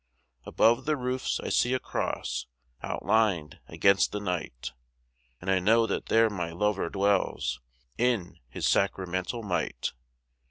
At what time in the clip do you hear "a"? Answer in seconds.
1.75-1.79